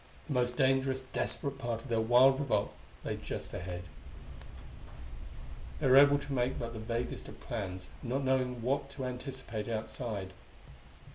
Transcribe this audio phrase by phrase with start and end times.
[0.25, 2.73] The most dangerous, desperate part of their wild revolt
[3.05, 3.83] lay just ahead.
[5.79, 9.69] They were able to make but the vaguest of plans, not knowing what to anticipate
[9.69, 10.33] outside.